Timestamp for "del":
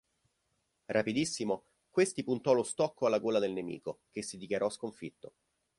3.37-3.51